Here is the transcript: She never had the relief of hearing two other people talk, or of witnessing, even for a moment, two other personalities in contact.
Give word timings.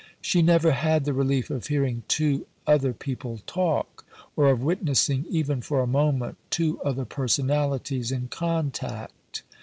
She 0.19 0.41
never 0.41 0.71
had 0.71 1.05
the 1.05 1.13
relief 1.13 1.51
of 1.51 1.67
hearing 1.67 2.01
two 2.07 2.47
other 2.65 2.91
people 2.91 3.41
talk, 3.45 4.03
or 4.35 4.49
of 4.49 4.63
witnessing, 4.63 5.25
even 5.29 5.61
for 5.61 5.79
a 5.79 5.85
moment, 5.85 6.37
two 6.49 6.81
other 6.81 7.05
personalities 7.05 8.11
in 8.11 8.27
contact. 8.27 9.43